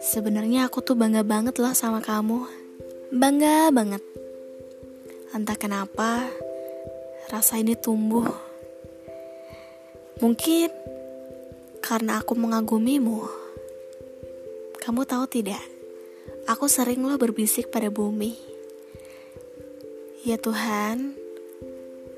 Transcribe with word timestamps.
Sebenarnya 0.00 0.64
aku 0.64 0.80
tuh 0.80 0.96
bangga 0.96 1.20
banget 1.20 1.60
loh 1.60 1.76
sama 1.76 2.00
kamu. 2.00 2.48
Bangga 3.12 3.68
banget. 3.68 4.00
Entah 5.36 5.58
kenapa 5.60 6.24
rasa 7.28 7.60
ini 7.60 7.76
tumbuh. 7.76 8.24
Mungkin 10.24 10.72
karena 11.84 12.24
aku 12.24 12.32
mengagumimu. 12.32 13.28
Kamu 14.80 15.04
tahu 15.04 15.28
tidak? 15.28 15.60
Aku 16.48 16.70
sering 16.70 17.04
loh 17.04 17.20
berbisik 17.20 17.68
pada 17.68 17.92
bumi. 17.92 18.38
Ya 20.24 20.40
Tuhan, 20.40 21.12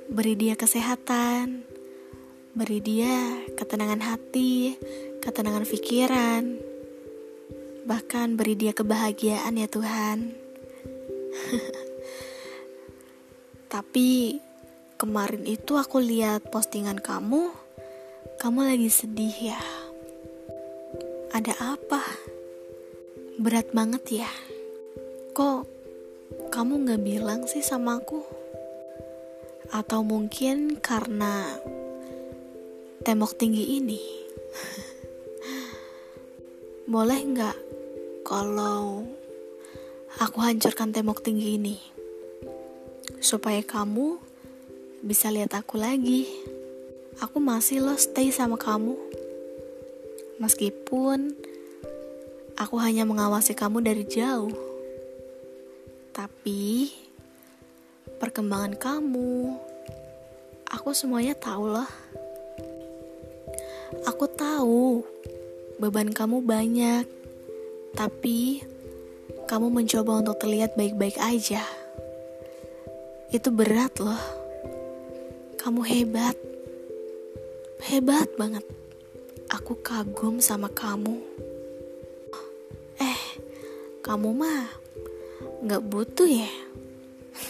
beri 0.07 0.39
dia 0.39 0.55
kesehatan, 0.55 1.67
beri 2.59 2.83
dia 2.83 3.39
ketenangan 3.55 4.03
hati, 4.03 4.75
ketenangan 5.23 5.63
pikiran, 5.63 6.59
bahkan 7.87 8.35
beri 8.35 8.59
dia 8.59 8.75
kebahagiaan 8.75 9.55
ya 9.55 9.71
Tuhan. 9.71 10.35
Tapi 13.79 14.43
kemarin 14.99 15.47
itu 15.47 15.79
aku 15.79 16.03
lihat 16.03 16.51
postingan 16.51 16.99
kamu, 16.99 17.55
kamu 18.43 18.61
lagi 18.75 18.91
sedih 18.91 19.55
ya. 19.55 19.63
Ada 21.31 21.79
apa? 21.79 22.03
Berat 23.39 23.71
banget 23.71 24.27
ya. 24.27 24.31
Kok 25.31 25.63
kamu 26.51 26.91
gak 26.91 27.03
bilang 27.07 27.47
sih 27.47 27.63
sama 27.63 28.03
aku? 28.03 28.27
Atau 29.71 30.03
mungkin 30.03 30.83
karena 30.83 31.55
tembok 33.09 33.41
tinggi 33.41 33.81
ini? 33.81 33.97
Boleh 36.93 37.25
nggak 37.25 37.57
kalau 38.21 39.01
aku 40.21 40.37
hancurkan 40.45 40.93
tembok 40.93 41.25
tinggi 41.25 41.57
ini 41.57 41.81
supaya 43.25 43.65
kamu 43.65 44.21
bisa 45.01 45.33
lihat 45.33 45.57
aku 45.57 45.81
lagi. 45.81 46.29
Aku 47.25 47.41
masih 47.41 47.81
lo 47.81 47.97
stay 47.97 48.29
sama 48.29 48.61
kamu. 48.61 48.93
Meskipun 50.37 51.33
aku 52.61 52.77
hanya 52.77 53.09
mengawasi 53.09 53.57
kamu 53.57 53.81
dari 53.81 54.05
jauh. 54.05 54.53
Tapi 56.13 56.93
perkembangan 58.21 58.77
kamu 58.77 59.57
aku 60.69 60.93
semuanya 60.93 61.33
tahu 61.33 61.73
loh. 61.73 61.89
Aku 64.07 64.31
tahu 64.31 65.03
beban 65.81 66.15
kamu 66.15 66.45
banyak 66.45 67.07
tapi 67.97 68.63
kamu 69.49 69.73
mencoba 69.73 70.21
untuk 70.21 70.37
terlihat 70.39 70.77
baik-baik 70.77 71.17
aja. 71.19 71.65
Itu 73.33 73.49
berat 73.49 73.97
loh. 73.97 74.21
Kamu 75.59 75.83
hebat. 75.89 76.37
Hebat 77.83 78.29
banget. 78.37 78.63
Aku 79.49 79.81
kagum 79.81 80.39
sama 80.39 80.69
kamu. 80.69 81.17
Eh, 83.01 83.21
kamu 84.05 84.29
mah 84.37 84.69
gak 85.65 85.83
butuh 85.89 86.29
ya? 86.29 86.53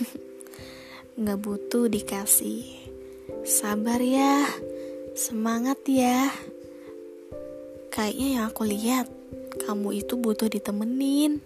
gak 1.27 1.39
butuh 1.43 1.91
dikasih. 1.91 2.79
Sabar 3.43 3.99
ya, 3.99 4.47
semangat 5.19 5.83
ya. 5.91 6.31
Kayaknya 7.91 8.27
yang 8.39 8.45
aku 8.55 8.63
lihat 8.63 9.11
kamu 9.67 10.07
itu 10.07 10.15
butuh 10.15 10.47
ditemenin. 10.47 11.43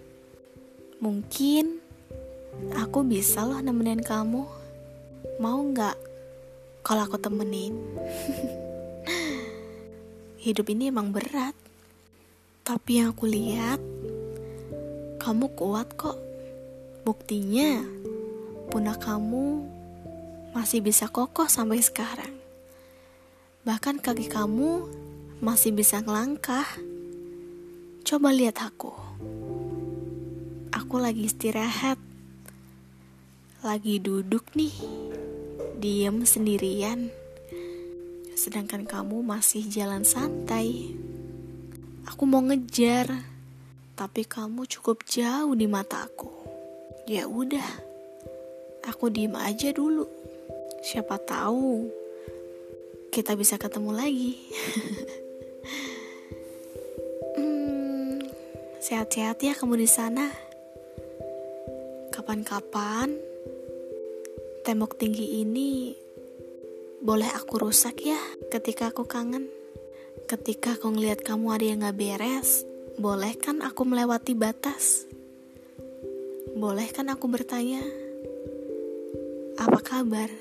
Mungkin 1.01 1.81
aku 2.77 3.01
bisa 3.01 3.41
loh 3.41 3.57
nemenin 3.57 4.05
kamu. 4.05 4.45
Mau 5.41 5.59
nggak 5.73 5.97
kalau 6.85 7.01
aku 7.09 7.17
temenin? 7.17 7.73
Hidup 10.45 10.69
ini 10.69 10.93
emang 10.93 11.09
berat. 11.09 11.57
Tapi 12.61 13.01
yang 13.01 13.17
aku 13.17 13.25
lihat, 13.25 13.81
kamu 15.17 15.49
kuat 15.57 15.89
kok. 15.97 16.15
Buktinya, 17.03 17.81
pundak 18.69 19.01
kamu 19.01 19.65
masih 20.53 20.79
bisa 20.79 21.09
kokoh 21.09 21.49
sampai 21.49 21.81
sekarang. 21.83 22.42
Bahkan 23.63 24.03
kaki 24.03 24.27
kamu 24.27 24.83
masih 25.39 25.71
bisa 25.71 26.03
ngelangkah. 26.03 26.67
Coba 28.03 28.35
lihat 28.35 28.59
aku. 28.59 28.91
Aku 30.75 30.99
lagi 30.99 31.31
istirahat. 31.31 31.95
Lagi 33.63 34.03
duduk 34.03 34.51
nih. 34.51 34.75
Diem 35.79 36.27
sendirian. 36.27 37.07
Sedangkan 38.35 38.83
kamu 38.83 39.23
masih 39.23 39.63
jalan 39.71 40.03
santai. 40.03 40.91
Aku 42.03 42.27
mau 42.27 42.43
ngejar, 42.43 43.07
tapi 43.95 44.27
kamu 44.27 44.67
cukup 44.67 45.07
jauh 45.07 45.55
di 45.55 45.71
mataku. 45.71 46.27
Ya 47.07 47.31
udah. 47.31 47.79
Aku 48.91 49.07
diem 49.07 49.39
aja 49.39 49.71
dulu. 49.71 50.03
Siapa 50.83 51.15
tahu 51.15 52.02
kita 53.13 53.37
bisa 53.37 53.61
ketemu 53.61 53.93
lagi. 53.93 54.41
Sehat-sehat 58.81 59.37
ya 59.45 59.53
kamu 59.53 59.77
di 59.77 59.85
sana. 59.85 60.33
Kapan-kapan 62.09 63.13
tembok 64.65 64.97
tinggi 64.97 65.45
ini 65.45 65.93
boleh 67.05 67.29
aku 67.37 67.61
rusak 67.61 68.01
ya 68.01 68.17
ketika 68.49 68.89
aku 68.89 69.05
kangen. 69.05 69.45
Ketika 70.25 70.73
aku 70.81 70.89
ngeliat 70.97 71.21
kamu 71.21 71.53
ada 71.53 71.65
yang 71.69 71.85
gak 71.85 71.93
beres, 72.01 72.65
boleh 72.97 73.37
kan 73.37 73.61
aku 73.61 73.85
melewati 73.85 74.33
batas? 74.33 75.05
Boleh 76.57 76.89
kan 76.89 77.13
aku 77.13 77.29
bertanya, 77.29 77.85
apa 79.61 79.79
kabar? 79.85 80.33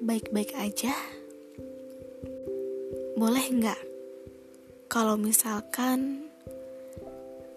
Baik-baik 0.00 0.56
aja? 0.56 0.96
Boleh 3.12 3.44
nggak? 3.44 3.80
Kalau 4.88 5.20
misalkan 5.20 6.24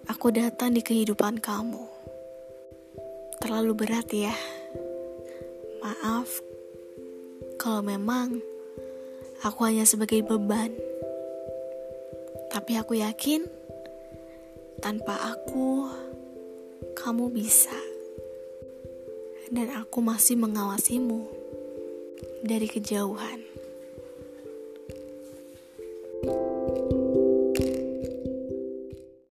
aku 0.04 0.28
datang 0.36 0.76
di 0.76 0.84
kehidupan 0.84 1.40
kamu. 1.40 1.88
Terlalu 3.40 3.72
berat 3.72 4.12
ya. 4.12 4.36
Maaf 5.80 6.44
kalau 7.56 7.80
memang 7.80 8.44
aku 9.48 9.60
hanya 9.64 9.88
sebagai 9.88 10.28
beban. 10.28 10.76
Tapi 12.52 12.76
aku 12.76 13.00
yakin 13.00 13.48
tanpa 14.84 15.16
aku 15.32 15.88
kamu 17.00 17.32
bisa. 17.32 17.80
Dan 19.48 19.72
aku 19.72 20.04
masih 20.04 20.36
mengawasimu 20.36 21.32
dari 22.44 22.68
kejauhan. 22.68 23.55